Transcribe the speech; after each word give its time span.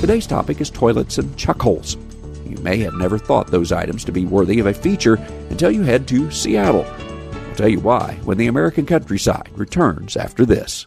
Today's 0.00 0.28
topic 0.28 0.60
is 0.60 0.70
toilets 0.70 1.18
and 1.18 1.36
chuck 1.36 1.60
holes. 1.60 1.96
You 2.46 2.56
may 2.58 2.78
have 2.78 2.94
never 2.94 3.18
thought 3.18 3.48
those 3.48 3.72
items 3.72 4.04
to 4.04 4.12
be 4.12 4.26
worthy 4.26 4.60
of 4.60 4.66
a 4.66 4.72
feature 4.72 5.14
until 5.50 5.72
you 5.72 5.82
head 5.82 6.06
to 6.06 6.30
Seattle. 6.30 6.84
I'll 6.84 7.56
tell 7.56 7.68
you 7.68 7.80
why 7.80 8.16
when 8.22 8.38
the 8.38 8.46
American 8.46 8.86
countryside 8.86 9.50
returns 9.56 10.16
after 10.16 10.46
this. 10.46 10.86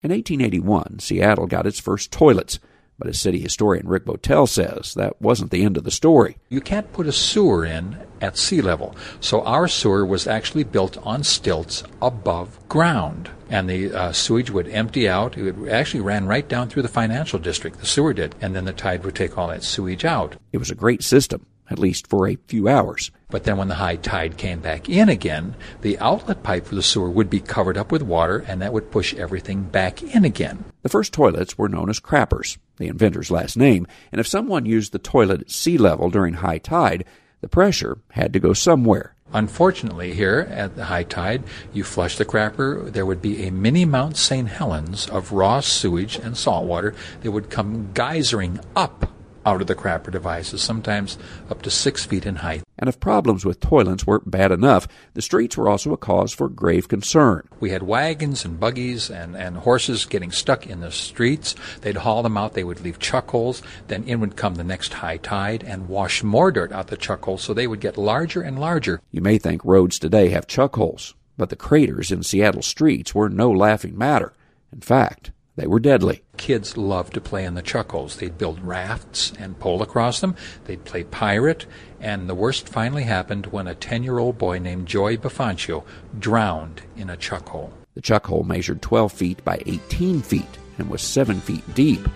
In 0.00 0.12
1881, 0.12 1.00
Seattle 1.00 1.48
got 1.48 1.66
its 1.66 1.80
first 1.80 2.12
toilets, 2.12 2.60
but 3.00 3.08
as 3.08 3.18
city 3.18 3.40
historian 3.40 3.88
Rick 3.88 4.04
Boettell 4.04 4.48
says, 4.48 4.94
that 4.94 5.20
wasn't 5.20 5.50
the 5.50 5.64
end 5.64 5.76
of 5.76 5.82
the 5.82 5.90
story. 5.90 6.36
You 6.48 6.60
can't 6.60 6.92
put 6.92 7.08
a 7.08 7.12
sewer 7.12 7.64
in 7.64 7.98
at 8.20 8.38
sea 8.38 8.60
level. 8.60 8.94
So 9.18 9.42
our 9.42 9.66
sewer 9.66 10.06
was 10.06 10.28
actually 10.28 10.62
built 10.62 10.98
on 10.98 11.24
stilts 11.24 11.82
above 12.00 12.60
ground. 12.68 13.30
And 13.50 13.68
the 13.68 13.92
uh, 13.92 14.12
sewage 14.12 14.52
would 14.52 14.68
empty 14.68 15.08
out. 15.08 15.36
It 15.36 15.56
actually 15.68 16.02
ran 16.02 16.28
right 16.28 16.48
down 16.48 16.68
through 16.68 16.82
the 16.82 16.88
financial 16.88 17.40
district, 17.40 17.80
the 17.80 17.86
sewer 17.86 18.12
did. 18.12 18.36
And 18.40 18.54
then 18.54 18.66
the 18.66 18.72
tide 18.72 19.02
would 19.02 19.16
take 19.16 19.36
all 19.36 19.48
that 19.48 19.64
sewage 19.64 20.04
out. 20.04 20.36
It 20.52 20.58
was 20.58 20.70
a 20.70 20.76
great 20.76 21.02
system 21.02 21.44
at 21.70 21.78
least 21.78 22.06
for 22.06 22.28
a 22.28 22.38
few 22.46 22.68
hours. 22.68 23.10
But 23.30 23.44
then 23.44 23.58
when 23.58 23.68
the 23.68 23.74
high 23.74 23.96
tide 23.96 24.36
came 24.38 24.60
back 24.60 24.88
in 24.88 25.08
again, 25.08 25.54
the 25.82 25.98
outlet 25.98 26.42
pipe 26.42 26.66
for 26.66 26.74
the 26.74 26.82
sewer 26.82 27.10
would 27.10 27.28
be 27.28 27.40
covered 27.40 27.76
up 27.76 27.92
with 27.92 28.02
water 28.02 28.44
and 28.48 28.62
that 28.62 28.72
would 28.72 28.90
push 28.90 29.14
everything 29.14 29.62
back 29.64 30.02
in 30.02 30.24
again. 30.24 30.64
The 30.82 30.88
first 30.88 31.12
toilets 31.12 31.58
were 31.58 31.68
known 31.68 31.90
as 31.90 32.00
crappers, 32.00 32.56
the 32.78 32.88
inventor's 32.88 33.30
last 33.30 33.56
name, 33.56 33.86
and 34.12 34.20
if 34.20 34.26
someone 34.26 34.64
used 34.64 34.92
the 34.92 34.98
toilet 34.98 35.42
at 35.42 35.50
sea 35.50 35.76
level 35.76 36.08
during 36.10 36.34
high 36.34 36.58
tide, 36.58 37.04
the 37.40 37.48
pressure 37.48 37.98
had 38.12 38.32
to 38.32 38.40
go 38.40 38.52
somewhere. 38.52 39.14
Unfortunately, 39.32 40.14
here 40.14 40.48
at 40.50 40.74
the 40.74 40.86
high 40.86 41.02
tide, 41.02 41.44
you 41.72 41.84
flush 41.84 42.16
the 42.16 42.24
crapper, 42.24 42.90
there 42.90 43.04
would 43.04 43.20
be 43.20 43.46
a 43.46 43.52
mini 43.52 43.84
Mount 43.84 44.16
St. 44.16 44.48
Helens 44.48 45.06
of 45.08 45.32
raw 45.32 45.60
sewage 45.60 46.16
and 46.16 46.36
salt 46.36 46.64
water 46.64 46.94
that 47.20 47.30
would 47.30 47.50
come 47.50 47.90
geysering 47.92 48.62
up 48.74 49.07
out 49.46 49.60
of 49.60 49.66
the 49.66 49.74
crapper 49.74 50.10
devices, 50.10 50.62
sometimes 50.62 51.18
up 51.50 51.62
to 51.62 51.70
six 51.70 52.04
feet 52.04 52.26
in 52.26 52.36
height. 52.36 52.62
And 52.78 52.88
if 52.88 53.00
problems 53.00 53.44
with 53.44 53.60
toilets 53.60 54.06
weren't 54.06 54.30
bad 54.30 54.52
enough, 54.52 54.86
the 55.14 55.22
streets 55.22 55.56
were 55.56 55.68
also 55.68 55.92
a 55.92 55.96
cause 55.96 56.32
for 56.32 56.48
grave 56.48 56.88
concern. 56.88 57.48
We 57.58 57.70
had 57.70 57.82
wagons 57.82 58.44
and 58.44 58.60
buggies 58.60 59.10
and, 59.10 59.36
and 59.36 59.56
horses 59.56 60.04
getting 60.04 60.30
stuck 60.30 60.66
in 60.66 60.80
the 60.80 60.92
streets. 60.92 61.54
They'd 61.80 61.96
haul 61.96 62.22
them 62.22 62.36
out, 62.36 62.54
they 62.54 62.64
would 62.64 62.80
leave 62.80 62.98
chuck 62.98 63.30
holes, 63.30 63.62
then 63.88 64.04
in 64.04 64.20
would 64.20 64.36
come 64.36 64.54
the 64.54 64.64
next 64.64 64.92
high 64.92 65.16
tide 65.16 65.64
and 65.64 65.88
wash 65.88 66.22
more 66.22 66.52
dirt 66.52 66.72
out 66.72 66.88
the 66.88 66.96
chuck 66.96 67.24
holes, 67.24 67.42
so 67.42 67.52
they 67.52 67.66
would 67.66 67.80
get 67.80 67.98
larger 67.98 68.42
and 68.42 68.58
larger. 68.58 69.00
You 69.10 69.22
may 69.22 69.38
think 69.38 69.64
roads 69.64 69.98
today 69.98 70.28
have 70.30 70.46
chuck 70.46 70.76
holes, 70.76 71.14
but 71.36 71.50
the 71.50 71.56
craters 71.56 72.12
in 72.12 72.22
Seattle 72.22 72.62
streets 72.62 73.14
were 73.14 73.28
no 73.28 73.50
laughing 73.50 73.96
matter. 73.96 74.32
In 74.72 74.80
fact, 74.80 75.32
they 75.58 75.66
were 75.66 75.80
deadly. 75.80 76.22
Kids 76.36 76.76
loved 76.76 77.14
to 77.14 77.20
play 77.20 77.44
in 77.44 77.54
the 77.54 77.62
chuck 77.62 77.90
holes. 77.90 78.16
They'd 78.16 78.38
build 78.38 78.62
rafts 78.62 79.32
and 79.40 79.58
pole 79.58 79.82
across 79.82 80.20
them. 80.20 80.36
They'd 80.66 80.84
play 80.84 81.02
pirate. 81.02 81.66
And 82.00 82.28
the 82.28 82.34
worst 82.36 82.68
finally 82.68 83.02
happened 83.02 83.46
when 83.46 83.66
a 83.66 83.74
10 83.74 84.04
year 84.04 84.18
old 84.18 84.38
boy 84.38 84.60
named 84.60 84.86
Joy 84.86 85.16
Bafancio 85.16 85.84
drowned 86.16 86.82
in 86.96 87.10
a 87.10 87.16
chuck 87.16 87.48
hole. 87.48 87.72
The 87.94 88.00
chuck 88.00 88.26
hole 88.26 88.44
measured 88.44 88.82
12 88.82 89.12
feet 89.12 89.44
by 89.44 89.60
18 89.66 90.22
feet 90.22 90.46
and 90.78 90.88
was 90.88 91.02
7 91.02 91.40
feet 91.40 91.64
deep. 91.74 92.06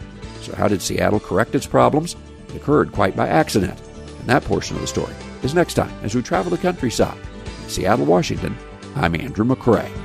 So, 0.43 0.55
how 0.55 0.69
did 0.69 0.81
Seattle 0.81 1.19
correct 1.19 1.57
its 1.57 1.67
problems? 1.67 2.15
It 2.49 2.57
occurred 2.57 2.93
quite 2.93 3.17
by 3.17 3.27
accident. 3.27 3.81
And 4.21 4.29
that 4.29 4.45
portion 4.45 4.77
of 4.77 4.83
the 4.83 4.89
story 4.89 5.15
is 5.43 5.53
next 5.53 5.75
time 5.75 5.93
as 6.05 6.15
we 6.15 6.23
travel 6.23 6.53
the 6.53 6.59
countryside. 6.59 7.19
In 7.65 7.69
Seattle, 7.69 8.07
Washington, 8.07 8.57
I'm 8.95 9.17
Andrew 9.17 9.45
McCrae. 9.45 10.02